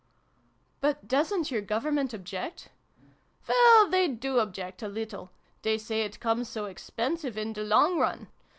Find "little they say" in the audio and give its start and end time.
4.87-6.01